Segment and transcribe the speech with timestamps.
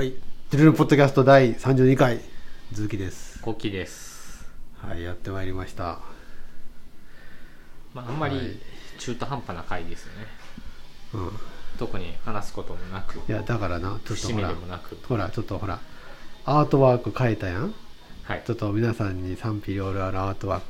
[0.00, 0.14] はい。
[0.48, 2.20] ジルルポッドキャスト第32回、
[2.72, 3.38] 鈴木です。
[3.42, 5.98] コキです、はい、やってまいりました。
[7.92, 8.60] まあ、あんまはいり
[8.98, 10.26] 中途半端な回ですよね、
[11.12, 11.26] うん。
[11.26, 11.30] い
[11.78, 15.78] 特に話すこともなくや、だからな、ちょっとほらでもなく、ほら、ちょっとほら、
[16.46, 17.74] アートワーク変えたやん
[18.22, 20.66] はいちょっと皆さんに賛否両論あるアートワーク。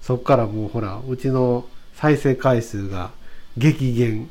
[0.00, 3.10] そっからもうほら、うちの再生回数が
[3.58, 4.30] 激減。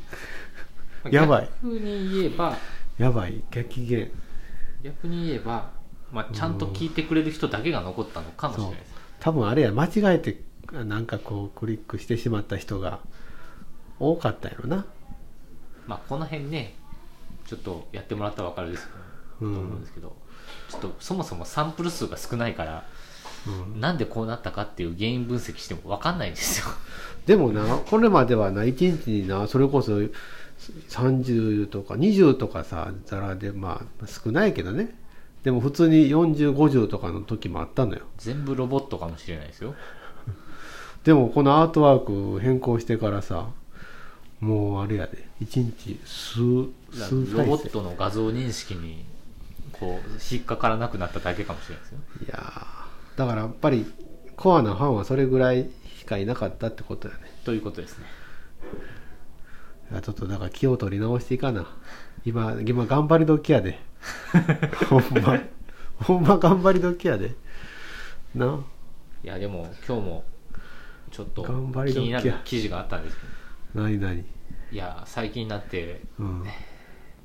[1.10, 2.56] やばい逆に言えば
[3.02, 4.12] やばい、激減。
[4.84, 5.72] 逆に言えば、
[6.12, 8.94] まあ、ちゃんと聞いてくれる人だけが残ったのかもしれないです。
[9.20, 13.00] 多分あれや、間違えて、なんかこう、クリックしてしまった人が
[14.00, 14.86] 多かったやろな。
[15.88, 16.76] まあこの辺ね
[17.48, 18.88] ちょっとやってもらったら分かるです
[19.40, 19.58] とうん。
[19.58, 20.16] 思うんですけど、
[20.70, 22.86] ちょっとそもそもサンプル数が少ないから
[23.48, 23.82] うん。
[23.82, 26.68] なんでこうなったかっていう原因分析しても分かんないんですよ。
[27.26, 30.00] でもな、これまではな、1日にな、それこそ
[30.90, 34.96] 30とか20とかさ、ざらで、まあ、少ないけどね。
[35.44, 38.02] でも普通に40、50とかの時もあったのよ。
[38.18, 39.74] 全部ロボットかもしれないですよ
[41.04, 43.50] でもこのアートワーク変更してからさ、
[44.40, 46.38] もうあれやで、1日数、
[46.92, 47.56] 数ロボ。
[47.58, 49.06] ットの画像認識に
[49.72, 53.86] こう引っかからなくなっただけかもしれないですよいやーだからやっぱり
[54.36, 57.22] コアなファンはそれぐらいしかいなかったってことやね。
[57.46, 58.06] ということですね
[60.00, 61.68] ちょっとだから気を取り直していかな。
[62.24, 63.80] 今、今頑張り時やで。
[64.90, 65.40] ほんま。
[65.98, 67.36] ほんま頑張り時やで。
[68.36, 68.64] な。
[69.24, 70.24] いやでも今日も
[71.12, 73.22] ちょっと頑張り時気になる記事があったんですけ
[73.76, 74.24] どなになに。
[74.72, 76.44] いや最近になってうん。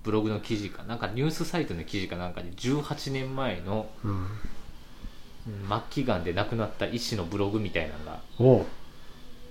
[0.03, 4.11] ブログの記事かなんかニュースサイトの記事かなんかで18年前のうん。
[4.11, 4.27] うん
[5.69, 8.65] 末期がんで亡くなった医師のブログみたいなのが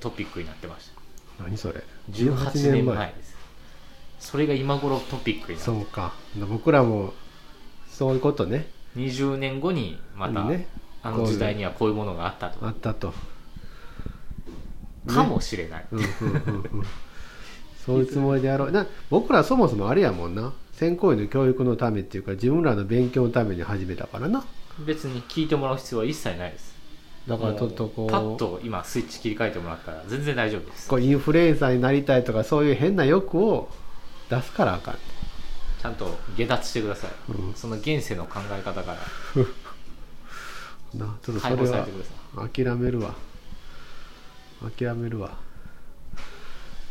[0.02, 0.90] トピックになってまし
[1.38, 1.82] た何それ？
[2.12, 3.36] 18年前です
[4.20, 6.14] それが今頃トピックになってそうか。
[6.50, 7.14] 僕らも、
[7.90, 8.68] そういうことね。
[8.98, 10.68] 20年後にまた、ね
[11.04, 13.14] あの時代にはこういうものがあったとあったと。
[15.06, 16.86] かもしれない、うんうんうんうん。
[17.86, 18.72] そういうつもりでやろう。
[18.72, 20.54] な僕らそもそもあれやもんな。
[20.74, 24.44] 専攻医の教育のためっていうか、自分らの勉強のために始めたからな。
[24.80, 26.75] 別に聞いてもらう必要は一切ないです
[27.28, 28.06] だからちょっとこう。
[28.06, 30.88] もパッと今スイッチ切り替えてもらったら全然大丈夫です。
[30.88, 33.70] こうインフルエンサーになりたいとかそういう変な欲を
[34.30, 34.98] 出すからあかん、
[35.82, 37.54] ちゃんと下脱してください、うん。
[37.56, 38.98] その現世の考え方から。
[40.94, 41.88] なちょっとそれは
[42.54, 43.16] 諦めるわ。
[44.78, 45.38] 諦めるわ。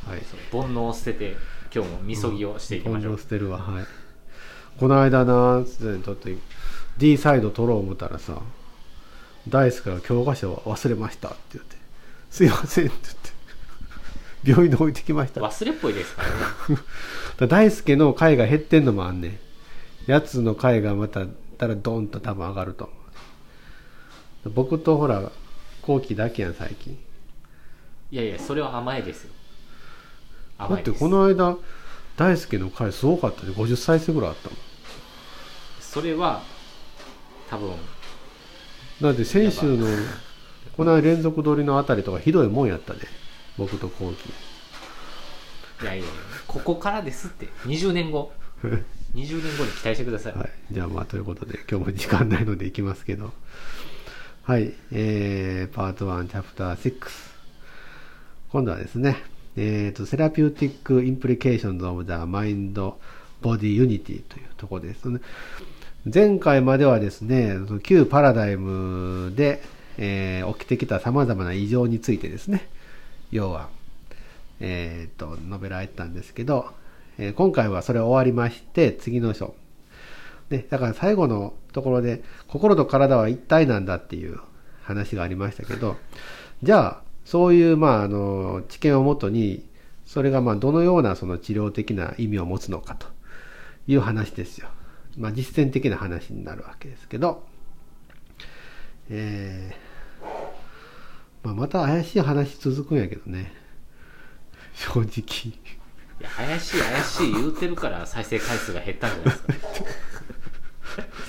[0.07, 0.23] はい。
[0.53, 1.37] 煩悩を捨てて
[1.75, 3.59] 今日もみそぎをしていきましょう、今度捨てるわ。
[3.59, 3.85] はい。
[4.79, 6.29] この間なちょっと
[6.99, 8.41] D サイド取ろう思ったらさ
[9.49, 11.77] 大輔が教科書を忘れましたって言って
[12.31, 13.35] すいませんって言って
[14.45, 15.41] 病院に置いてきました。
[15.41, 17.49] 忘れっぽいですからね。
[17.49, 19.39] 大輔の回が減ってんのもあんねん。
[20.07, 22.85] やつの回がまたたらドンと多分上がると。
[22.85, 22.93] 思
[24.47, 25.33] う僕とほら
[25.83, 26.99] 後期だけやん最近。
[28.11, 29.31] いやいやそれは甘いですよ。
[30.59, 30.91] だ甘いです。
[30.91, 31.57] ってこの間
[32.17, 34.59] 大輔の回すごかったで50再生ぐらいあったもん。
[35.81, 36.43] それは
[37.49, 37.71] 多分
[39.01, 39.87] だって先週の
[40.77, 43.01] この間連続撮りのあたりとかひどいもんやったで
[43.57, 44.31] 僕と後期
[45.83, 46.13] いやいやいや
[46.47, 47.49] ここからですって。
[47.65, 48.33] 20年後。
[49.15, 53.33] 20年後に期待してください、はい、じゃあまあということで今日も時間ないのでいきますけど。
[54.43, 54.73] はい。
[54.93, 56.95] えー、パート1チャプター6
[58.51, 59.17] 今度はですね
[59.57, 62.99] えーと Therapeutic Implications of the Mind
[63.41, 65.21] Body Unity というところですね
[66.13, 69.63] 前回まではですね旧パラダイムで、
[69.97, 72.69] えー起きてきた様々な異常についてですね
[73.31, 73.69] 要は
[74.61, 76.69] えー、と述べられたんですけど、
[77.19, 79.55] えー今回はそれ終わりまして次の章
[80.51, 84.39] ね、だから最後のところで心と体は一体なんだっていう
[84.83, 85.97] 話がありましたけど
[86.63, 89.65] じゃあそういうまああの知見をもとに
[90.05, 93.07] それがまあどのようなその治療的な意味を持つのかと
[93.87, 94.69] いう話ですよ。
[95.19, 97.45] まあ実践的な話になるわけですけど、
[99.11, 99.95] えー
[101.45, 103.53] まあ、また怪しい話続くんやけどね。
[104.75, 105.05] 正直。
[105.05, 109.41] いや怪しい怪しい言うてるから再生回数が減ったんじゃないで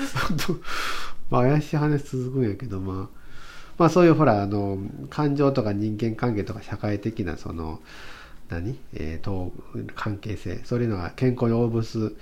[0.06, 0.54] すか本当
[1.30, 3.20] まあ怪しい話続くんやけど、まあ、
[3.78, 4.78] まあそういうほら、あの、
[5.10, 7.82] 感情とか人間関係とか社会的なその、
[8.48, 8.78] 何？
[8.94, 9.52] えー、と、
[9.96, 12.14] 関係性、そういうのが健康に及ぼす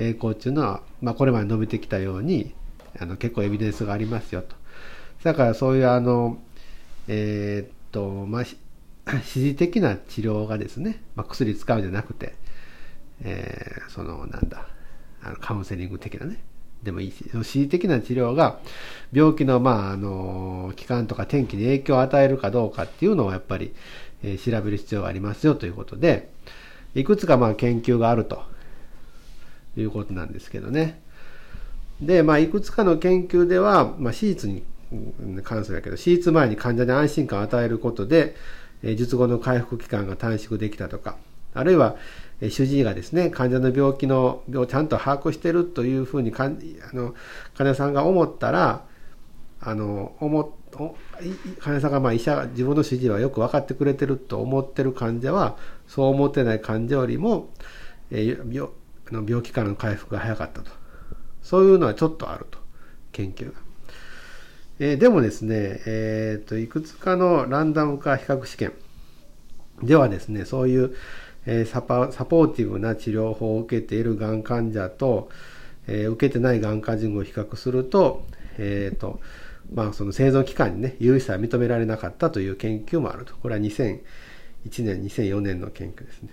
[0.00, 2.54] 栄光っていうのは、まあこれまで述べてきたように、
[2.98, 4.56] あの結構エビデンスがありますよと。
[5.22, 6.38] だからそういうあの、
[7.06, 8.42] えーっと、まあ、
[9.06, 12.34] 指示的な治療がですね、まあ、薬使うんじゃなくて、
[13.22, 14.66] えーそのなんだ
[15.22, 16.40] あのカウンセリング的なね
[16.82, 18.58] でもいいし、恣意的な治療が
[19.12, 23.74] 病気の、まあ、あの、期間とか天気に影響を与えるかどうかっていうのをやっぱり、
[24.22, 26.30] えー、調べる必要がありますよということで、
[26.94, 28.42] いくつかまあ研究があると
[29.80, 31.00] いうことなんですけどね。
[32.00, 34.64] で、まあ、いくつかの研究では、まあ、手術に
[35.42, 38.34] 関するだけど、手術前に患者に安心感を与えることで、
[38.82, 41.16] え術後の回復期間が短縮できたとか、
[41.54, 41.96] あるいは、
[42.40, 46.58] え主治医がですね、患者の病気の病をちゃんと把握してるというふうにかん
[46.90, 47.14] あの
[47.54, 48.84] 患者さんが思ったら、
[49.60, 50.54] あの思
[51.58, 55.56] 患者さんがまあ医者自分の主治医はよく分かってくれてると思ってる患者は
[55.86, 57.50] そう思ってない患者よりも、
[58.10, 58.44] えー、
[59.10, 60.70] 病病気からの回復が早かったと
[61.42, 62.58] そういうのはちょっとあると
[63.12, 63.58] 研究が、
[64.78, 68.72] えー、でもですね、えーと、いくつかのランダム化比較試験
[69.82, 70.94] ではですねそういう、
[71.46, 75.30] えー、サパサポーティブな治療法を受けているがん患者と、
[75.86, 78.26] えー、受けてないがん患者を比較すると,、
[78.58, 79.20] えーと
[79.72, 83.36] まあ、その生存期間にね、有意差は認められなかったという研究もあると。
[83.36, 84.00] これは2001
[84.80, 86.30] 年、2004年の研究ですね。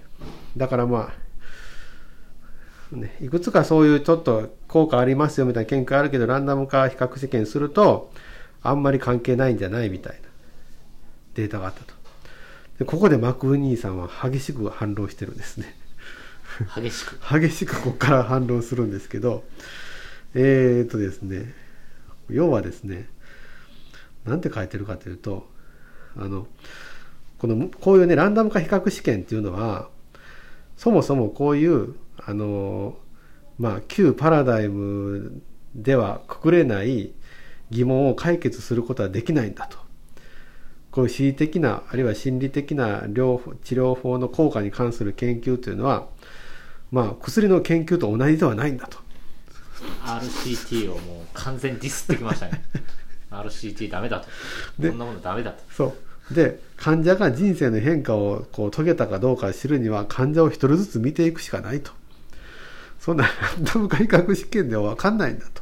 [0.56, 1.27] だからまあ、
[2.92, 8.12] ね、いくつかそういうちょっと効果ありますよみたいな研究あるけど、ランダム化比較試験すると、
[8.62, 10.30] あんまり関係ないんじゃないみたいな
[11.36, 11.94] データがあったと。
[12.80, 15.76] でここでマクウニーさんは激しく反論してるんですね。
[16.76, 17.18] 激しく？
[17.40, 19.44] 激しくここから反論するんですけど、
[20.34, 21.54] えー、っとですね、
[22.30, 23.10] 要はですね、
[24.28, 25.48] 何て書いてるかというと
[26.18, 26.48] あの
[27.40, 29.90] このこういうねランダム化比較試験っていうのは
[30.76, 31.96] そもそもこういう
[32.28, 32.98] あの
[33.58, 35.42] まあ旧パラダイム
[35.74, 37.14] ではくくれない
[37.72, 39.78] 疑問を解決することはできないんだと。
[40.92, 46.08] こういう恣意的なあるいは心理的な療治療法の効果に関する研究というのは
[46.92, 48.98] まあ薬の研究と同じではないんだと。
[50.04, 52.62] RCT をもう完全にディスってきましたね。
[53.32, 54.28] RCT ダメだと。
[54.82, 55.64] こんなものダメだと。
[55.72, 55.86] そ
[56.32, 56.34] う。
[56.34, 61.94] で患者が人生の変化をこう遂げたかどうか知るには患者を一人ずつ見ていくしかないと
[63.08, 65.62] そんなランダム化比較試験では分かんないんだと。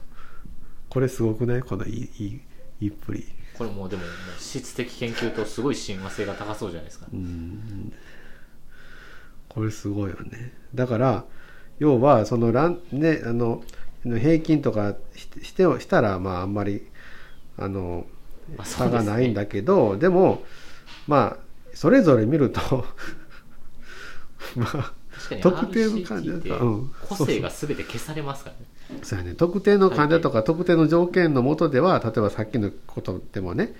[0.90, 1.62] これすごくない？
[1.62, 2.42] このいい
[2.82, 3.24] いいっぷり
[3.56, 4.02] これもうでも
[4.40, 7.06] 質的研究とすごい親和性が高そうじゃないですか。
[7.14, 7.94] うん。
[9.48, 10.54] これすごいよね。
[10.74, 11.24] だから
[11.78, 13.64] 要はそのランねあの
[14.04, 16.88] 平均とかしてしたらまああんまり
[17.60, 18.08] あの
[18.64, 20.44] 差がないんだけど、でね、でも
[21.06, 22.60] まあそれぞれ見ると
[24.58, 24.94] まあ
[25.42, 28.56] 特定の患者とか、うん、個性が全て消されますから
[28.95, 29.01] ね。
[29.04, 29.33] そうやね。
[29.33, 33.74] 特定の患者とか特定の条件のもとでは例えばさっきのことでもね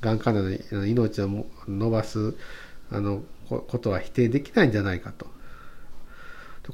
[0.00, 2.34] がん患者の命を伸ばす
[2.90, 5.26] あのことは否定できないんじゃないかと。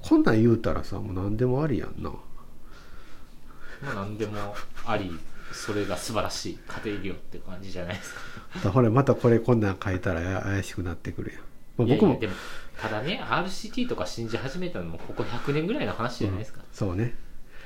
[0.03, 2.11] こんなん言うたらさもう何でもありやんな。
[2.11, 4.55] まあ何でも
[4.85, 5.19] あり
[5.53, 8.15] それが素晴らしい家庭医療って感じじゃないです
[8.63, 8.71] か。
[8.71, 11.41] ほらまたこれこんなん書いたら怪しくなってくるよ、
[11.79, 12.35] まあ、僕もでも
[12.81, 17.15] ただね RCT とか信じ始めたのもここ100年ぐらいの話じゃないですか、うん、そうね。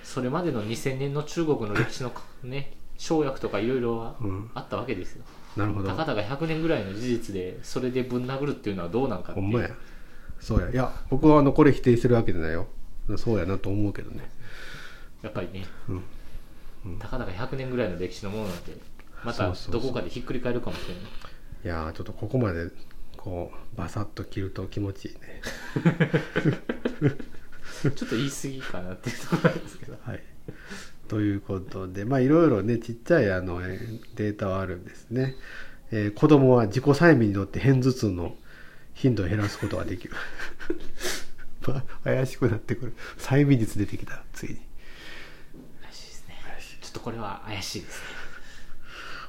[0.03, 2.13] それまでの2000年の中国の歴史の
[2.43, 4.17] ね生薬とかいろいろは
[4.55, 5.25] あったわけですよ、
[5.57, 5.89] うん、なるほど。
[5.89, 9.71] たかだか100年ぐらいの事実でそれでぶん殴るっていうのはどうなんかってほんまや。
[10.41, 10.71] そうや。
[10.71, 12.67] いや僕はあのこれ否定してるわけじゃないよ。
[13.17, 14.29] そうやなと思うけどね。
[15.23, 15.67] やっぱりね、
[16.85, 16.99] うん。
[16.99, 18.73] たかだか100年ぐらいの歴史のものなんて
[19.25, 21.05] またどこかでひっくり返るかもしれない。
[21.65, 22.71] いやちょっとここまで
[23.23, 25.43] こうバサッと切ると気持ちいいね。
[27.83, 29.99] ちょっと言い過ぎかなっていうところなんですけど。
[30.03, 30.23] はい。
[31.09, 35.37] ということでまあいろいろねちっちゃいあのデータはあるんですね、
[35.91, 38.37] えー、子供は自己催眠によって片頭痛の
[38.95, 40.15] 頻度を減らすことができる。
[41.67, 42.95] まあ怪しくなってくる。
[43.19, 44.73] 催眠術出てきたついに。
[46.93, 48.01] っとこれは怪しいです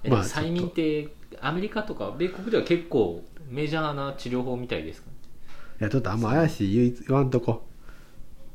[0.04, 0.10] ね。
[0.10, 1.08] まあ、催眠って
[1.42, 5.14] アメリカとか米国では結構メジャーな治療法みたいですか、ね、
[5.82, 7.66] いやちょっとあんま怪しい言わんとこ。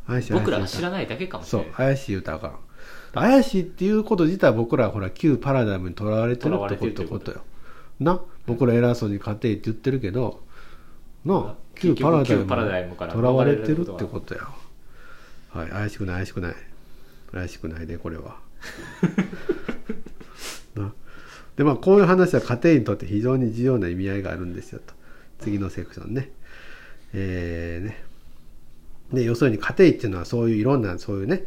[0.07, 1.69] 怪しい僕らが知らないだけかもしれない。
[1.69, 2.59] そう怪しい言うたらあかん。
[3.13, 7.33] 怪しいっていうこと自体僕らほら旧パラダイムにとらわれてるってこと。
[7.33, 7.43] よ
[8.01, 8.21] な？
[8.47, 10.43] 僕ら偉そうに家庭って言ってるけど
[11.25, 11.57] な？
[11.75, 14.49] 旧パラダイムからとらわれてるってことや。
[15.51, 16.55] はい怪しくない怪しくない。
[17.33, 18.39] 怪しくないでこれは
[21.59, 24.95] でまあこういう話は家庭にとって非常に重要な意味合いがあるんですよと
[25.41, 26.31] 次のセクションね。
[27.13, 28.05] えーね、
[29.13, 31.45] で要するに家庭っていうのはそういういろんなそういうね、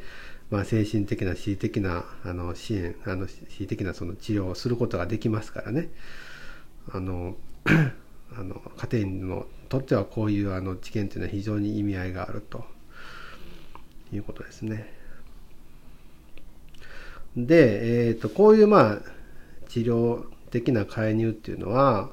[0.50, 5.90] まあ、精神的な恣意的なあの支援あの恣意的なその治療をすることができますからね
[6.92, 7.38] あの
[8.36, 12.66] あの家庭のとってはこういうあの知見っていうのは非常に意味合いがあると
[14.12, 14.92] いうことですね。
[17.38, 19.21] で、えーと、こういうまあ
[19.72, 22.10] 治療的な介入っていうのは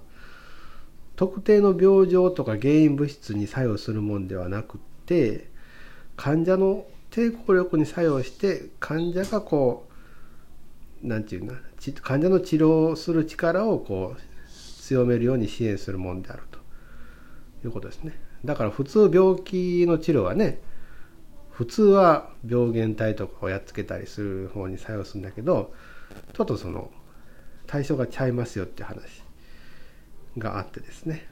[1.16, 5.48] 特定の病状とか原因物質に作用するもんではなくって
[6.16, 9.88] 患者の抵抗力に作用して患者がこ
[11.02, 11.58] う何て言うな
[12.00, 14.20] 患者の治療する力をこう
[14.82, 16.58] 強めるように支援するもんであると。
[17.64, 18.12] いうことですね。
[18.44, 20.60] だから普通病気の治療はね
[21.50, 25.74] 普通は病原体とかをやっつけたりする方に作用するんだけど
[26.34, 26.90] ちょっとその
[27.68, 29.22] 対象がちゃいますよって話
[30.37, 31.28] があってですね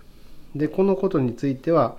[0.55, 1.97] でこのことについては、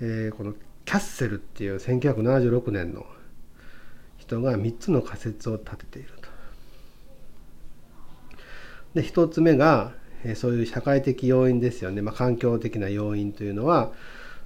[0.00, 0.52] えー、この
[0.84, 3.06] キャッセルっていう1976年の
[4.18, 6.28] 人が3つの仮説を立てていると。
[8.94, 9.92] で1つ目が、
[10.24, 13.92] えー、そういう社会的要因ですよね、まあ、環境的な要因というのは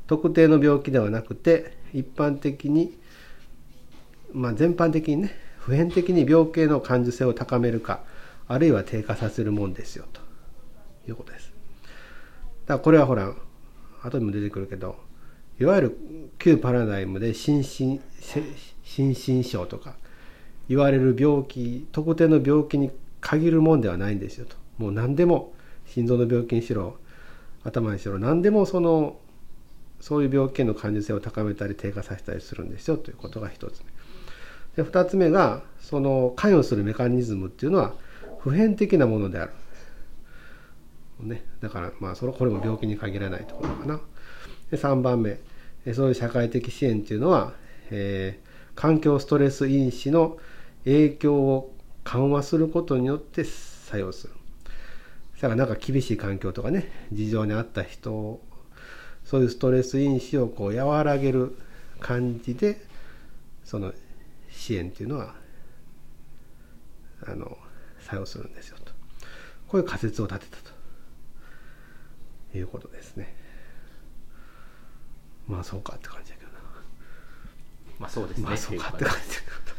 [0.07, 2.99] 特定の病気ではなくて一般的に、
[4.33, 8.01] まあ、全般的にね普遍的に病気への感受性を高めるか
[8.51, 10.21] あるいは低下させるもんですよと。
[11.09, 11.53] いうことです。
[12.67, 13.33] だからこれはほら
[14.03, 14.97] 後にも出てくるけど
[15.61, 15.99] いわゆる
[16.39, 18.01] 旧パラダイムで心身
[18.83, 19.95] 心身症とか
[20.69, 22.91] 言われる病気特定の病気に
[23.21, 24.57] 限るもんではないんですよと。
[24.79, 25.53] もう何でも
[25.87, 26.97] 心臓の病気にしろ
[27.63, 29.19] 頭にしろ何でもその
[30.01, 33.83] そういう病気への感受性を高めたり低下させたりするんですよということが一つ
[34.77, 34.83] 目。
[34.83, 37.95] で二つ目がその関与するメカニズムっていうのは
[38.43, 39.53] 普遍的なものである、
[41.21, 44.01] ね、だからまあそれこれも病気に限らないところかな。
[44.71, 45.39] で3番目。
[45.95, 47.55] そういう社会的支援っていうのは、
[47.91, 50.37] えー、環境ストレス因子の
[50.85, 54.35] 影響を緩和することによって作用する。
[55.41, 58.41] だからなんか厳しい環境とかね事情にあった人
[59.25, 61.57] そういうストレス因子をこう和らげる
[61.99, 62.85] 感じで
[63.65, 63.95] その
[64.51, 65.35] 支援っていうのは
[67.27, 67.57] あの
[68.11, 68.93] 作用するんですよと。
[69.69, 70.81] こういう仮説を立てたと。
[72.53, 73.37] いうことですね。
[75.47, 76.59] まあそうかって感じだけどな。
[78.01, 78.45] まあそうですね。
[78.45, 79.77] まあそうかって感じだけど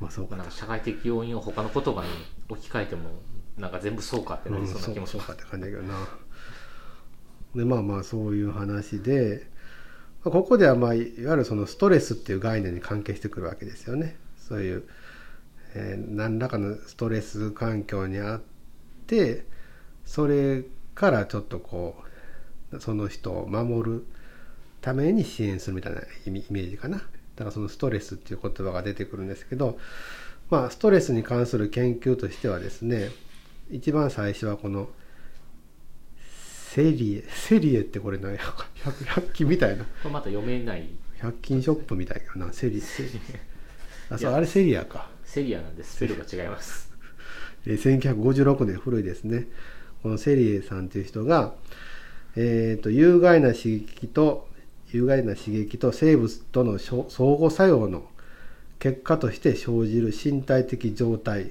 [0.00, 2.08] まあそうかな社会的要因を他の言葉に
[2.48, 3.10] 置き換えても
[3.58, 5.94] なんか全部そうかってなりそうな気もします、うん、そうかって感じだけどな。
[7.56, 9.48] でまあまあそういう話で
[10.22, 14.16] ここではまあいわゆるそのストレスっていう概念に関係してくるわけですよね。
[14.36, 14.88] そういう、
[15.74, 18.40] えー、何らかのストレス環境にあっ
[19.06, 19.44] て
[20.04, 20.62] それ
[20.94, 21.96] からちょっとこ
[22.72, 24.06] うその人を守る
[24.80, 26.98] ために支援するみたいなイメージかな。
[26.98, 27.04] だ
[27.38, 29.78] からそのストレスっていう言葉が出てくるんですけど
[30.50, 33.10] まあストレスに関する研究としてはですね
[33.70, 34.88] 一番最初はこの
[36.74, 39.84] 「セリエセリエってこれ何や百百均みたいな。
[39.84, 40.88] これまた読めない。
[41.18, 42.52] 百均ショップみたいな。
[42.52, 43.10] セリセリ
[44.10, 45.96] あそうあれセリアかセリアなんです。
[45.96, 46.92] スペルが違います
[47.66, 49.48] 1956年古いですね
[50.04, 51.54] このセリエさんという人が、
[52.36, 54.46] えーと、有害な刺激と
[54.92, 58.04] 有害な刺激と生物との相互作用の
[58.78, 61.50] 結果として生じる身体的状態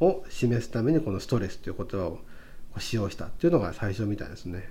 [0.00, 2.18] を示すためにこのストレスという言葉を
[2.78, 4.68] 使用したっていうのが最初みたいですね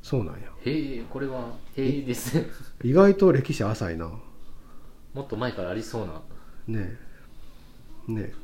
[0.00, 2.46] そうなんやへえこれはへえですね
[2.84, 4.12] 意外と歴史浅いな
[5.12, 6.20] もっと前からありそうな
[6.68, 7.03] ねえ
[8.08, 8.32] ね。
[8.32, 8.34] え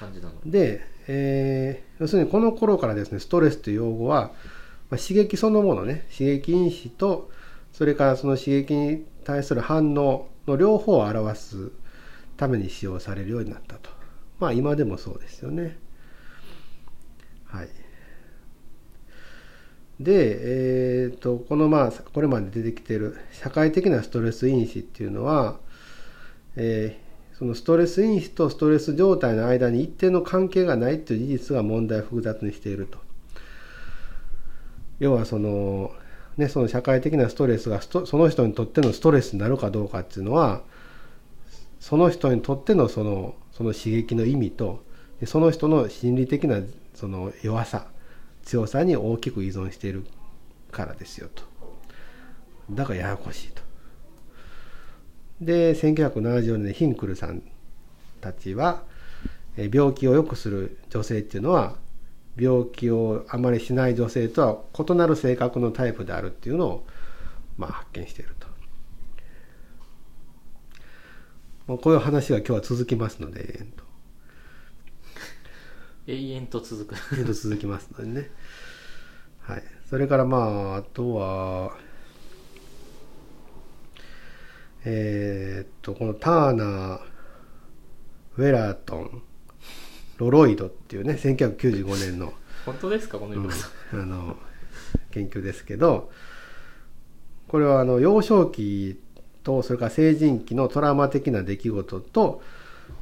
[0.00, 0.34] 感じなの？
[0.44, 4.32] で、えー、要するにこの頃からですねストレスという用語は、
[4.90, 7.30] まあ、刺激そのものね刺激因子と
[7.72, 11.70] それからその刺激に対する反応の両方を表す
[12.36, 13.90] ために使用されるようになったと。
[14.40, 15.78] まあ今でもそうですよね。
[17.44, 17.68] はい。
[20.00, 25.60] で、えーと、このまあこれまで出てきている社会的なストレス因子っていうのは、
[26.56, 27.01] えー、
[27.42, 33.00] そのストレス因子とストレス状態の間に一定の関係がないという事実が問題を複雑にしていると。
[35.00, 35.90] 要はその、
[36.36, 40.62] ね、その社会的なストレスがその人にとってのストレスになるかどうかっていうのは
[41.80, 44.84] その人にとってのそのその刺激の意味と
[45.26, 46.60] その人の心理的な
[46.94, 47.88] その弱さ
[48.44, 50.06] 強さに大きく依存している
[50.70, 51.42] からですよと
[52.70, 53.61] だからややこしいと
[55.44, 57.42] で1974年ヒンクルさん
[58.20, 58.82] たちは
[59.56, 61.76] 病気を良くする女性っていうのは
[62.36, 66.86] 病気をあまりしない女性とは異なる性格のタイプであるっていうのを、
[67.58, 68.46] まあ、発見していると。
[71.66, 73.66] もうこういう話が今日は続きますので、
[76.06, 76.94] 永遠と続く。
[77.14, 78.30] 永遠と続きますのでね。
[79.40, 79.62] はい。
[79.88, 81.76] それからまああとは
[84.84, 87.00] えー、っとこのターナー
[88.36, 89.22] ウェラートン
[90.18, 92.32] ロロイドっていうね1995年の
[92.64, 93.50] 本当ですかこのうん、
[93.92, 94.36] あの
[95.10, 96.10] 研究ですけど
[97.48, 98.98] これはあの幼少期
[99.42, 102.42] とそれから成人期のトラウマ的な出来事と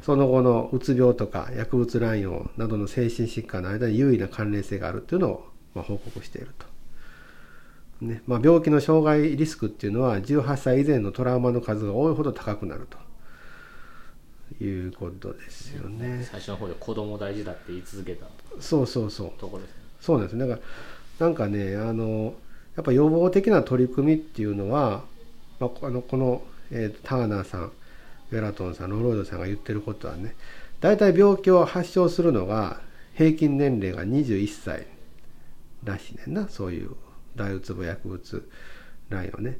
[0.03, 6.67] その後のうつ病とか薬物乱用などの精神疾患の間に優位な関連性があるっていうのを、まあ、報告していると。
[8.01, 12.89] ねまあ、病気の障害リスクっていうのは18歳以前のトラウマの数が多いほど高くなる
[14.59, 16.27] ということですよね。
[16.31, 18.27] 最初の方で子供大事だって言い続けた
[18.59, 19.33] そうそうそう。
[19.39, 20.63] ところですねそうなんですねだか
[21.21, 22.35] らなんかねあの
[22.77, 25.03] やっぱ予防的な取り組みっていうのは、
[25.59, 27.73] まあ、あのこの、えーターナーさん
[28.33, 30.35] ウェラトンさんロロイドさんが言ってることはね
[30.81, 32.81] 大体病気を発症するのが
[33.15, 34.87] 平均年齢が21歳
[35.85, 36.93] らしいねんなそういう
[37.37, 38.49] 大うつ病薬物
[39.09, 39.59] 乱用ね。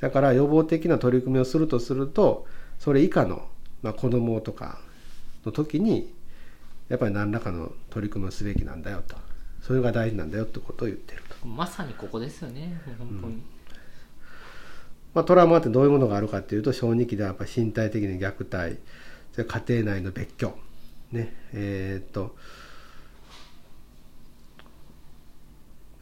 [0.00, 2.46] だから予防的な取り組みをするとすると
[2.78, 3.48] それ以下の、
[3.82, 4.80] まあ、子供とか
[5.46, 6.12] の時に
[6.88, 9.16] やっぱり何らかの取り組みをすべきなんだよと。
[9.62, 12.80] それが大事なんだよってことを言ってると、まさにここですよね。
[12.98, 13.42] 本当に、
[15.14, 18.80] まあ、トラウマってどういうものがあるかっていうと小児期ではやっぱ身体的に虐待
[19.32, 20.52] それ家庭内の別居。
[21.12, 21.32] ね。
[21.52, 22.34] えーっと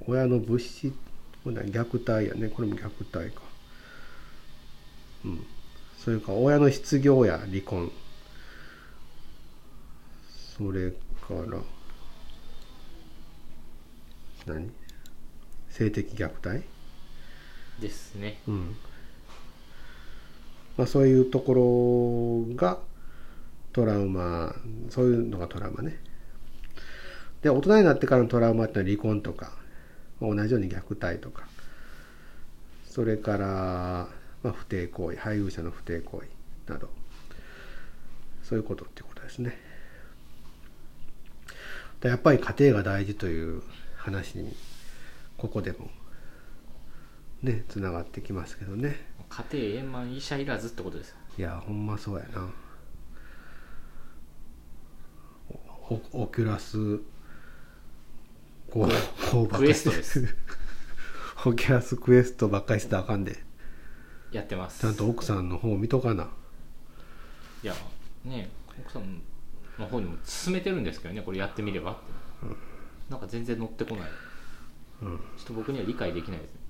[0.07, 0.93] 親の物質
[1.43, 2.49] これ何虐待やね。
[2.49, 3.43] これも虐待か。
[5.25, 5.47] うん。
[5.99, 7.91] それから親の失業や離婚。
[10.57, 10.97] それか
[11.49, 11.59] ら
[14.47, 14.71] 何？
[15.71, 16.63] 性的虐待？
[17.81, 18.39] ですね。
[18.47, 18.77] うん。
[20.77, 22.79] まあ、そういうところが
[23.73, 24.55] トラウマ
[24.91, 25.99] そういうのがトラウマね。
[27.43, 29.47] で大人になってからのトラウマってのは離婚とか。
[29.47, 29.60] まあ
[30.21, 31.47] 同じように虐待とか。
[32.85, 34.09] それから、
[34.43, 36.23] まあ、不貞行為配偶者の不貞行
[36.67, 36.91] 為など。
[38.43, 39.57] そういうことっていうことですね。
[42.01, 43.63] でやっぱり家庭が大事という
[43.97, 44.57] 話に
[45.37, 45.91] ここでも
[47.43, 48.97] ねつながってきますけどね。
[49.29, 51.17] 家庭円満医者いらずってことですよ。
[51.39, 52.49] いやほんまそうやな。
[56.13, 57.01] オキュラス
[58.71, 58.89] こ
[59.43, 60.37] うクエストです。
[61.45, 63.43] Oculus Quest ばっかりしてたらあかんで。
[64.31, 64.81] やってます。
[64.81, 66.29] ちゃんと奥さんの方見とかな。
[67.63, 67.75] いや
[68.25, 69.21] ね奥さん
[69.79, 72.01] の方にも勧めてるんですけどねこれやってみればって、
[73.11, 74.11] なんか全然乗ってこない。
[75.03, 75.19] うん。
[75.37, 76.61] ちょっと僕には理解できないですね。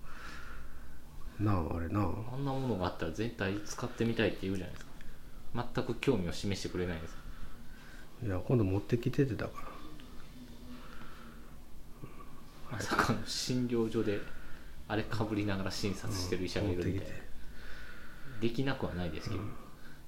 [1.40, 2.36] なああれなあ。
[2.36, 4.90] んなものがあったら絶対使ってみたいって言うじゃないですか。
[5.74, 7.16] 全く興味を示してくれないです。
[8.24, 9.69] いや今度持ってきててたから
[12.70, 14.20] まさかの診療所で
[14.88, 17.00] あれかぶりながら診察してる医者がいるみたいな。
[17.00, 17.30] 持ってきて
[18.48, 19.42] できなくはないですけど、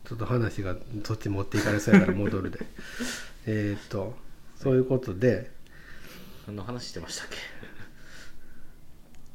[0.05, 2.61] ちょっと話がそっち持っていかれそうやから戻るで。
[3.47, 4.17] えーっと
[4.57, 5.51] そういうことで。
[6.47, 7.37] 何の話してましたっけ？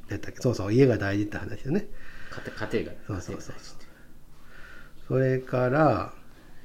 [0.10, 0.42] 何やったっけ？
[0.42, 1.88] そうそう家が大事って話よね。
[2.32, 3.56] 家庭家庭がそうそうそう。
[5.08, 6.14] それから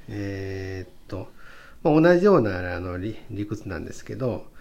[0.08, 1.30] えーっと、
[1.82, 4.51] まあ、同じようなあの理理屈なんですけど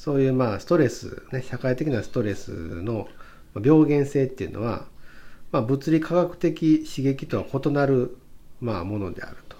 [0.00, 3.06] そういうまあストレス、ね、社会的なストレスの
[3.54, 4.86] 病原性っていうのは、
[5.52, 8.16] まあ、物理科学的刺激とは異なる、
[8.62, 9.58] まあ、ものであると。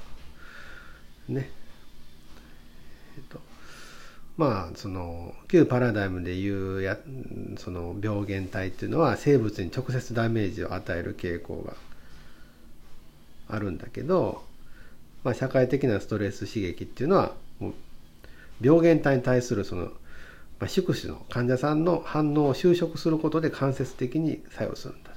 [1.28, 1.50] ね。
[3.18, 3.38] えっと
[4.38, 6.96] まあその旧パラダイムでいうや
[7.58, 11.74] その病原体っていうのは生物に直接ダメージを与える傾向が
[13.46, 14.42] あるんだけど、
[15.22, 17.74] まあ、社会的なストレス刺激っていうのはもう
[18.62, 19.90] 病原体に対するその、
[20.60, 25.16] まあ、宿主の患者さんの反応を修飾することで間接的に作用するんだと、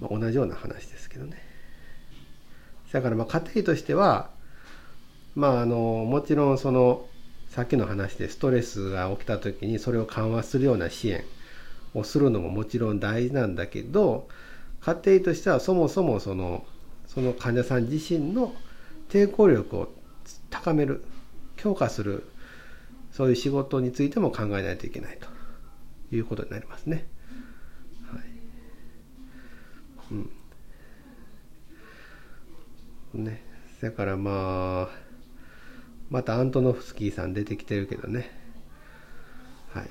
[0.00, 1.38] まあ、同じような話ですけどね。
[2.92, 4.30] だからまあ家庭としては
[5.34, 7.06] まああのもちろんその
[7.48, 11.24] さっきの話でストレスが起きた時にそれを緩和するような支援
[11.94, 14.28] をするのももちろん大事なんだけど
[14.80, 16.64] 家庭としてはそもそもその
[17.06, 18.54] その患者さん自身の
[19.08, 19.92] 抵抗力を
[20.50, 21.04] 高める
[21.56, 22.26] 強化する
[23.12, 25.30] そういう仕事についても考えないといけないと。
[26.14, 27.06] いうことになりますね。
[28.12, 28.22] はい。
[33.14, 33.42] うん、ね。
[33.80, 34.98] だからまあ
[36.10, 38.30] またアントノフスキーさん出てきてるけどね。
[39.72, 39.88] はい。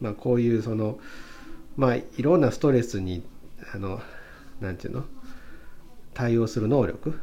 [0.00, 1.00] まあこういうその
[1.76, 3.24] まあいろんなストレスに
[3.74, 4.00] あの
[4.60, 5.04] なんていうの？
[6.14, 7.18] 対応する能力？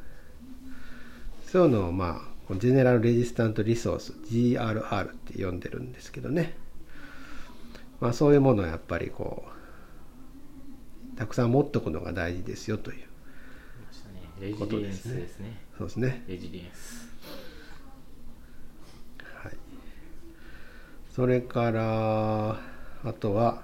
[1.45, 6.55] そういうのをまあこのジェネラルレジスタントリソース GRR って呼んでるんですけどね。
[7.99, 9.45] まあそういうものをやっぱりこ
[11.13, 13.07] うたくさん持っとくのが大事ですよという
[13.87, 14.21] ましたね。
[14.39, 15.57] レジリエンスですね。
[15.77, 16.23] そうですね。
[16.27, 17.09] レジリエンス
[19.41, 19.53] はい。
[21.11, 22.59] それから
[23.03, 23.63] あとは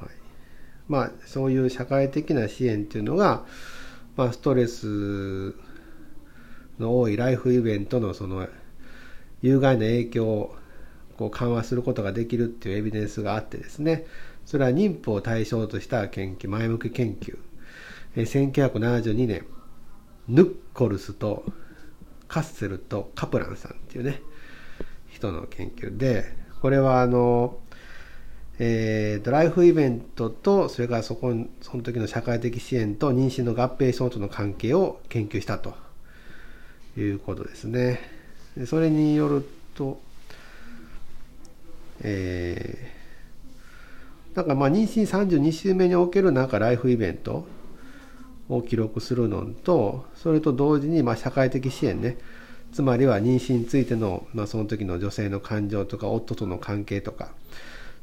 [0.00, 0.08] はい。
[0.88, 3.44] まあそういう社会的な支援っていうのが、
[4.16, 5.54] まあ、ストレス
[6.78, 8.48] の多いライフイベントのその
[9.42, 10.56] 有害な影響を
[11.16, 14.06] こう緩和することができるっていうエビデンスがあってですね。
[14.44, 17.38] それは妊婦を対象とした研究前向き研究。
[18.14, 19.44] 1972年
[20.28, 21.44] ヌッコルスと
[22.28, 24.20] カッセルとカプランさんっていうね
[25.08, 25.96] 人の研究。
[25.96, 26.24] で
[26.60, 27.58] これはあの、
[28.58, 35.85] えー、ドライフイベントとそれからそこその時の社会的支援と妊娠の合併症との関係を研究したと。
[36.96, 38.00] いうことですね。
[38.66, 40.00] それによると
[42.00, 47.46] えー、なんかまあ妊娠32週目におけるなんかライフイベント
[48.48, 52.18] を記録するのとそれと同時にまあ社会的支援ね。
[52.72, 57.30] つまりは妊娠についての、まあ、その時の女性の感情とか夫との関係とか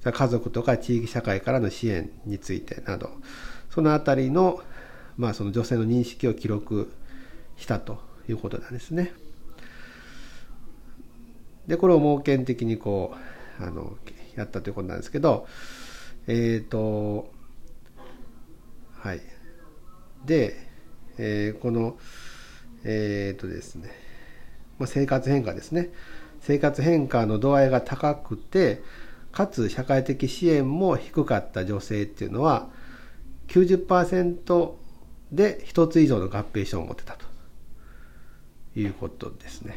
[0.03, 3.11] 家族とか地域社会からの支援についてなど
[3.69, 4.61] そのあたりの,、
[5.15, 6.91] まあその女性の認識を記録
[7.57, 8.12] したと。
[8.27, 9.13] いうことなんですね。
[11.67, 13.15] でこれを盲検的にこ
[13.59, 13.97] うあの
[14.35, 15.47] やったということなんですけど
[16.27, 17.31] えっ、ー、と
[18.99, 19.21] はい。
[20.25, 20.55] で、
[21.17, 21.97] えー、この
[22.83, 23.91] えっ、ー、とですね
[24.79, 25.91] まあ生活変化ですね。
[26.41, 28.83] 生活変化の度合いが高くて
[29.31, 32.69] かつ社会的支援も低かった女性っていうのは
[33.47, 34.71] 90%
[35.31, 37.32] で1つ以上の合併症を持ってたと。
[38.75, 39.75] いうことですね。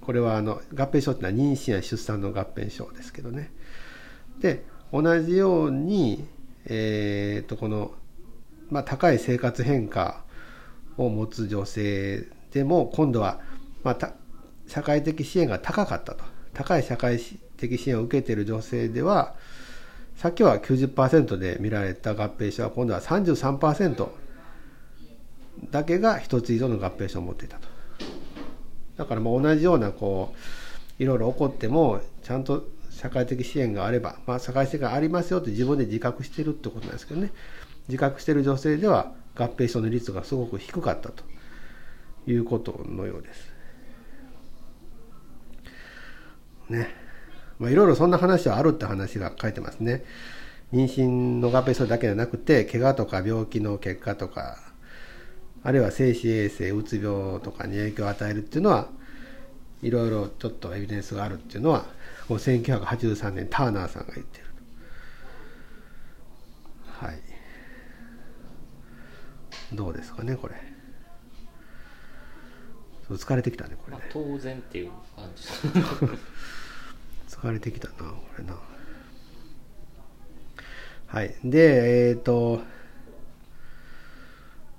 [0.00, 3.50] これはあの合併症っていうのは妊娠や出産の合併症ですけどね。
[4.40, 6.26] で同じように
[6.66, 7.92] え、ー、とこの
[8.70, 10.24] まあ、高い生活変化
[10.96, 13.40] を持つ女性でも今度は、
[13.84, 14.12] まあ、
[14.66, 16.24] 社会的支援が高かったと。
[16.52, 17.18] 高い社会
[17.58, 19.34] 的支援を受けている女性では
[20.16, 24.08] さっきは90%で見られた合併症は今度は33%
[25.70, 27.75] だけが一つ以上の合併症を持っていたと。
[28.96, 30.34] だからもう同じようなこ
[30.98, 37.30] ういろいろ起こってもちゃんと社会的支援があれば、まあ、社会的がありますよって自分で自覚してるってことなんですけどね
[37.88, 41.24] 自覚してる女性では合併症の率がすごく低かったと
[42.26, 43.52] いうことのようです。
[46.68, 46.88] ね。
[47.58, 50.04] まあ、いろいろそんな話はあるって話が書いてますね。
[50.72, 51.08] 妊娠
[51.40, 54.58] の合併症だけじゃなくて、怪我とか病気の結果とか、
[55.66, 58.88] あるいは精子衛生、うつ病とかに影響を与えるっていうのは、
[59.82, 61.86] いろいろちょっとエビデンスがあるっていうのは、
[62.28, 64.44] この1983年ターナーさんが言ってる
[66.86, 67.18] はい。
[69.72, 70.54] どうですかねこれ。
[73.10, 75.42] 疲れてきたねこれね、まあ、当然っていう感じ。
[77.28, 78.04] 疲れてきたなこ
[78.38, 78.56] れな。
[81.08, 81.34] はい。
[81.42, 82.62] でえっ、ー、と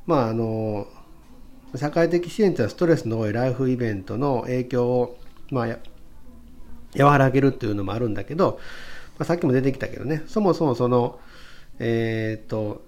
[0.07, 0.87] まああの
[1.75, 5.19] 社会的支援というのはストレスの多いライフイベントの影響を、
[5.51, 5.77] まあ、
[6.97, 8.59] 和らげるというのもあるんだけど、
[9.19, 10.23] まあ、さっきも出てきたけどね。
[10.27, 11.19] そもそもその
[11.79, 12.81] えっ、ー、と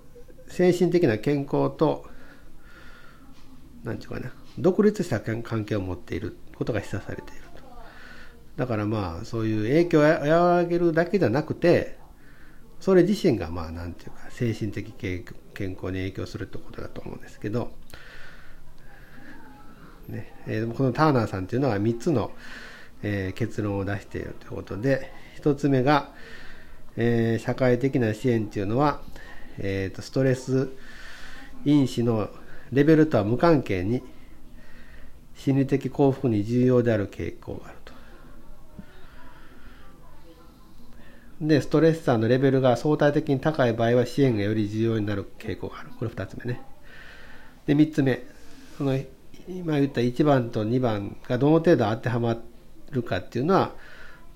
[0.48, 2.06] 精神的な健康と
[3.84, 7.64] 何て言うかな独立した関係を持っていることが示唆されていると。
[8.56, 11.99] だからまあそういう影響を和らげるだけじゃなくて
[12.80, 15.24] それ自身がまあ何て言うか精神的健
[15.74, 17.72] 康に影響するってことだと思うんですけど、
[20.08, 22.32] ねえー、このターナーさんっていうのは3つの、
[23.04, 25.12] えー、結論を出しているということで
[25.42, 26.12] 1つ目が、
[26.96, 29.02] えー、社会的な支援っていうのは
[29.62, 30.70] えーと、ストレス
[31.66, 32.30] 因子の
[32.72, 34.02] レベルとは無関係に
[35.36, 37.94] 心理的幸福に重要である傾向があると。
[41.42, 45.90] で、ストレッサーのレベルが相対的に高い場合は支援がより重要になる傾向がある。
[45.98, 46.62] これ2つ目ね。
[47.66, 48.24] で、3つ目。
[48.78, 48.98] その
[49.48, 52.38] 今言った1番と2番がどの程度当てはま
[52.92, 53.74] るかっていうのは、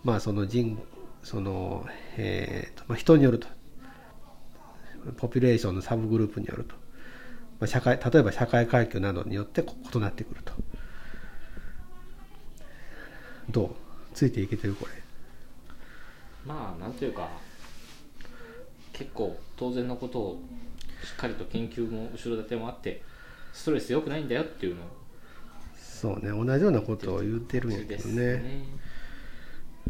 [0.03, 0.79] まあその人、
[1.23, 1.85] その、
[2.17, 3.47] えーとまあ、人によると。
[5.17, 6.75] ポピュレーションのサブグループによると、
[7.59, 9.61] まあ、社会例えば社会階級などによって
[9.93, 10.53] 異なってくると
[13.49, 13.69] どう？
[14.13, 15.02] ついていけてるこれ
[16.45, 17.29] まあなんというか
[18.91, 20.41] 結構当然のことを
[21.03, 23.01] しっかりと研究も後ろ盾もあって
[23.51, 24.86] ストレス良くないんだよっていうのを
[25.77, 28.65] そうね同じようなことを言ってるんやけどね、ね、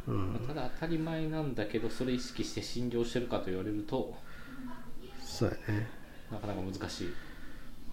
[0.07, 4.13] うん、ただ当たり前なんだけどそれ意識して診療してるかと言われると
[5.33, 5.87] そうやね。
[6.31, 7.13] なかなか難しい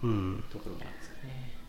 [0.03, 0.43] うん。
[0.51, 1.60] ところなんですかね。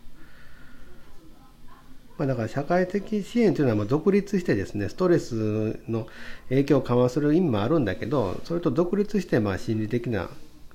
[2.17, 6.07] まあ、だから社会的支援というのはまあ独立してですねストレスの
[6.49, 10.29] 影響を緩和する意味もあるんだけどそれと独立してまあ心理的な、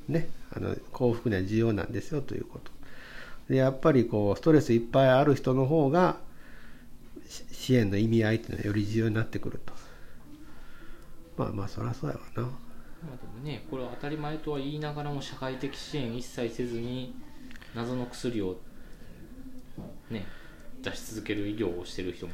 [0.09, 2.73] ね、あの幸福には重要なんですよということ。
[3.49, 6.17] でやっぱりこうストレスいっぱいある人の方が
[7.53, 9.73] 支援の意味合いっていうのはより重要になってくると。
[11.37, 12.43] まあまあそりゃそうやわな。
[12.43, 12.49] ま
[13.15, 17.15] あでもね、これは当たり前とは言いながらも社会的支援一切せずに
[17.75, 18.59] 謎の薬を
[20.11, 20.27] ね
[20.83, 22.33] 出し続ける医療をしてる人も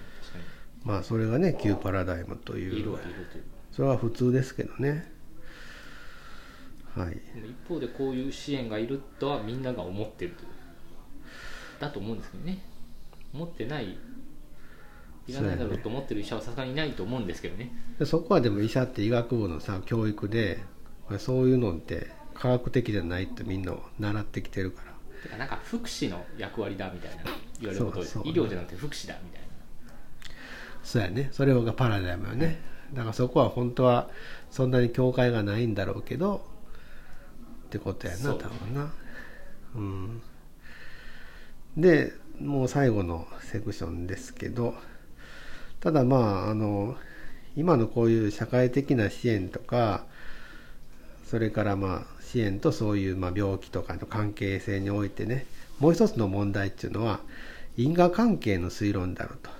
[0.84, 2.84] まあそれがね旧パラダイムという。
[2.84, 3.44] るはいるという。
[3.72, 5.10] それは普通ですけどね。
[6.94, 7.16] はい。
[7.48, 10.48] 一方でこういう支援がいるとはみんなが思ってるという。
[11.80, 12.58] だと思うんですけどね。
[13.32, 13.96] 思ってない。
[15.26, 17.72] いらないだろうと思ってる医者はさすがにいないと思うんですけどね。
[17.98, 20.62] でそこはでも医者って医学部のさ教育で
[21.08, 24.92] まあそういうのって科学的じゃないってみんな習ってきてるから。
[25.22, 27.22] てかなんか福祉の役割だみたいな
[27.60, 29.46] 言われること医療じゃなくて福祉だみたいな。
[30.82, 31.28] そうやね。
[31.32, 32.60] それがパラダイムよね。
[32.92, 34.08] だからそこは本当は
[34.50, 36.44] そんなに境界がないんだろうけど
[37.66, 38.92] ってことやな多分な。
[39.74, 40.22] うん。
[41.76, 44.74] でもう最後のセクションですけど
[45.80, 46.96] ただまああの
[47.56, 50.04] 今のこういう社会的な支援とか
[51.24, 55.46] それからまあ支援とそういうまあ病気とかの関係性においてね
[55.78, 57.20] もう一つの問題っていうのは
[57.76, 59.50] 因果関係の推論だろうと。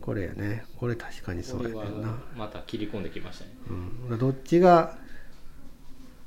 [0.00, 0.64] これやね。
[0.78, 3.50] これ確かにそうやけどな、また切り込んできましたね。
[4.08, 4.96] うん、どっちが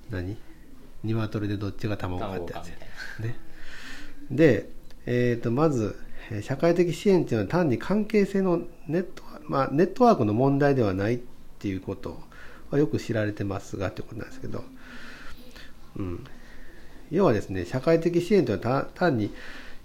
[0.09, 0.37] 何？
[1.03, 2.75] 鶏でどっちが卵かってやつや
[3.21, 3.39] ね
[4.29, 4.69] で、
[5.05, 5.97] えー、とまず
[6.29, 11.19] えー社会的支援っていうのは単に関係性のネット,、まあ、ネットワークの問題ではないっ
[11.59, 12.21] ていうこと
[12.71, 14.63] はよく知られてますがってことなんですけど、
[15.97, 16.23] うん、
[17.11, 19.33] 要はですね社会的支援というのは単に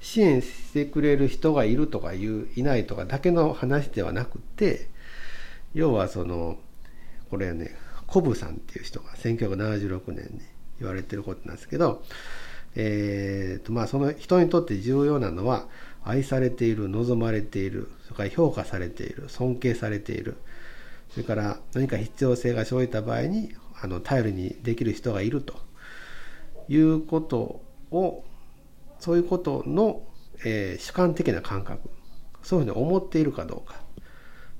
[0.00, 4.88] 支援してくれる人がいるとかいういないとかだけの話ではなくて
[5.72, 6.58] 要はその
[7.30, 7.74] これはね
[8.06, 10.40] コブさんっていう人が1976年に
[10.78, 12.02] 言われてることなんですけど、
[12.76, 15.66] えーとまあ、その人にとって重要なのは
[16.04, 20.36] 愛されている望まれているそれから評価されている尊敬されている
[21.14, 25.54] それから何か必要性が生じた場合にあの頼りにできる人がいると。
[26.66, 28.24] いうことを
[28.98, 30.02] そういうことの、
[30.44, 31.88] えー主観的な感覚。
[32.42, 33.80] そういうふうに思っているかどうか。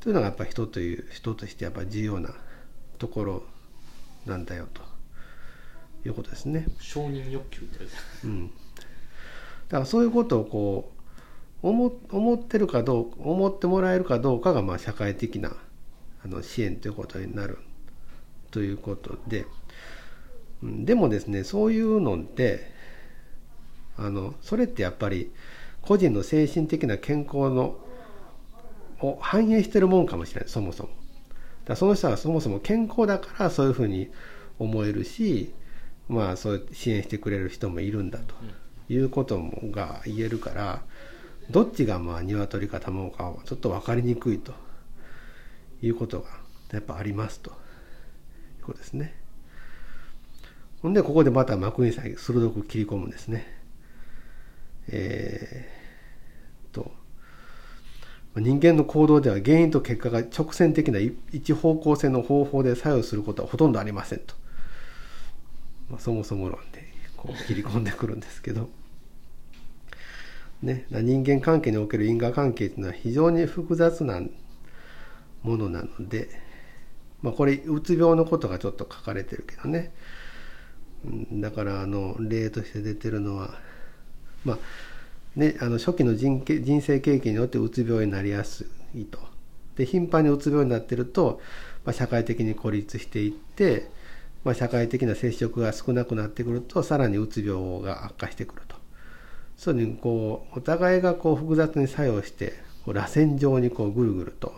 [0.00, 2.34] というのがやっぱり人という人としてやっぱり重要な
[2.98, 3.42] ところ
[4.26, 4.82] なんだよと。
[6.06, 6.66] いうことですね。
[6.78, 7.62] 承認欲求
[8.24, 8.52] うん、だ
[9.70, 10.92] からそういうことをこ
[11.62, 15.56] う思思ってるかどう思ってもらえるかどうかがまあ社会的な
[16.24, 17.58] あの支援ということになる
[18.50, 19.46] ということで、
[20.62, 22.72] うんでもですねそういうのって
[23.98, 25.30] あのそれってやっぱり
[25.82, 27.76] 個人の精神的な健康の
[29.00, 30.88] を反映してるもんかもしれないそもそも。
[31.66, 34.10] だその人はそもそも健康だからそういうふうに
[34.58, 35.52] 思えるし
[36.08, 38.34] まあそう支援してくれる人もいるんだと
[38.92, 40.82] いうこともが言えるから
[41.50, 44.52] どっちがまあ鶏か卵かはちょっと分かりにくいと
[45.84, 46.28] いうことが
[46.72, 47.52] やっぱありますとい
[48.62, 49.14] うことですね。
[50.82, 53.46] ほんでここでまた幕にさん鋭く切り込むんですね。
[54.88, 56.92] えー、と
[58.36, 60.98] 人間の行動では原因と結果が直線的な
[61.32, 64.34] 一方向性の方法で作用することはほとんどありませんと、
[65.88, 66.84] まあ、そもそも論で
[67.16, 68.68] こう切り込んでくるんですけど、
[70.62, 74.20] ね、人間関係における因果関係というのは非常に複雑な
[75.44, 76.28] ものなので、
[77.22, 79.92] まあ、これうつ病のことがちょっと書かれてるけどね
[81.32, 83.54] だからあの例として出てるのは
[84.44, 84.58] まあ
[85.36, 89.18] ね、あの初期の人人生経験によってうつ病になりやすいと。
[89.76, 91.40] で頻繁にうつ病になってると、
[91.84, 93.90] まあ、社会的に孤立していって、
[94.44, 98.76] まあ、社会的な接触が少なくなってくるとさらにうつ病が悪化してくると。
[99.56, 102.54] そういうふうにこうお互いがこう複雑に作用して
[102.84, 104.52] こう螺旋状にこうぐるぐると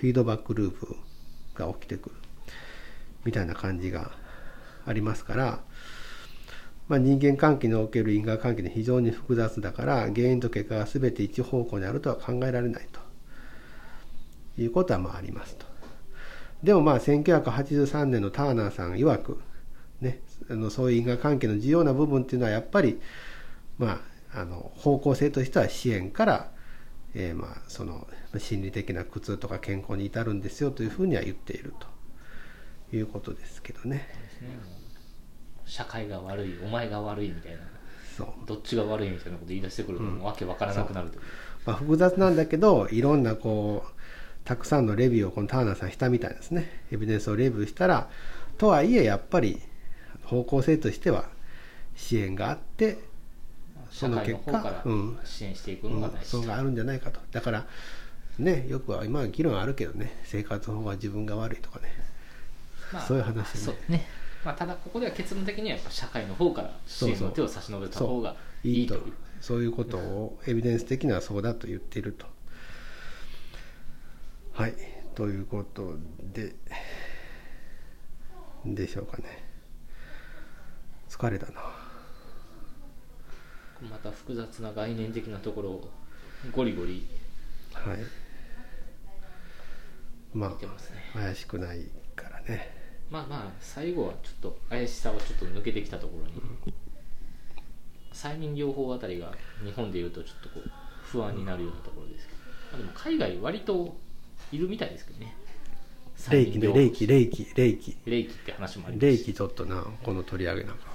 [0.00, 0.96] フィードバックループ
[1.54, 2.14] が起きてくる
[3.24, 4.12] みたいな感じが
[4.86, 5.60] ありますから。
[6.88, 13.00] まあ、人間関係における因果関係で非常に複雑だから原因と結果が全て一方向にあるとは考えられないと
[14.60, 15.66] いうことはまあありますと。
[16.62, 19.38] でもまあ1983年のターナーさん曰く、
[20.00, 23.00] ね、あのそういう因果関係の重要な部分っていうのはやっぱり、
[23.76, 24.00] ま
[24.32, 26.50] あ、あの方向性としては支援から、
[27.18, 28.06] えー、まあその
[28.38, 31.98] 心理的な苦痛とか健康に至るんですよというふうには言っていると。
[32.96, 34.06] いうことですけどね。
[35.66, 37.58] 社会が悪いお前が悪いみたいな。
[38.16, 38.28] そう。
[38.46, 41.12] どっちが悪いみたいなこと言い出してくるともうわけわからなくなるう。
[41.66, 43.90] まあ、複雑なんだけどいろんなこう
[44.44, 46.84] たくさんのレビューをこのターナーさんしたみたいですね。
[46.90, 48.08] エビデンスをレビューしたら
[48.56, 49.60] とはいえやっぱり
[50.24, 51.28] 方向性としては
[51.94, 52.98] 支援があって
[53.98, 57.18] そ社の結果うん支援していくうんのが大事、そうがあるんじゃないかと。
[57.32, 57.66] だから
[58.38, 61.92] ねよくは今は議論あるけどね生活保護は自分が悪いとかね。
[62.92, 63.60] まあそういう話ね。
[63.60, 64.06] そうね、
[64.44, 69.00] まあ、ただここでは結論的にはやっぱ社会の方から支援の手を差し伸べた方がいいいと
[69.40, 72.26] そういうことをエビデンス的にはそうだと言っていると。
[74.52, 74.74] はい。
[75.16, 75.96] ということ
[76.32, 76.54] で
[78.64, 79.24] でしょうかね。
[81.08, 81.77] 疲れたな
[83.82, 85.90] また複雑な概念的なところを
[86.52, 87.06] ゴリゴリ
[87.72, 87.98] はい。
[90.34, 92.76] まあ怪しくないからね。
[93.10, 96.74] まあまあ最後はちょっと怪しさをちょっと抜けてきたところに
[98.12, 99.32] 催眠療法あたりが
[99.64, 100.70] 日本でいうとちょっとこう
[101.02, 102.38] 不安になるようなところですけど、
[102.72, 103.96] まあ、でも海外割と
[104.52, 105.34] いるみたいですけどね。
[106.30, 107.96] 霊気ね霊気霊気霊気。
[108.04, 109.18] 霊気って話もありますし。
[109.18, 110.87] 霊気ちょっとなこの取り上げなんか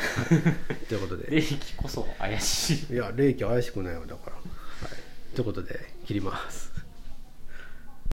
[0.88, 1.30] ということで。
[1.30, 2.94] 霊気こそ怪しい。
[2.94, 4.36] いや霊気怪しくないよだから。
[4.36, 5.34] はい。
[5.34, 6.69] ということで切ります